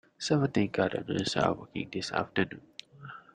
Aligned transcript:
Seventeen 0.17 0.71
gardeners 0.71 1.35
are 1.35 1.53
working 1.53 1.87
this 1.91 2.11
afternoon. 2.11 2.63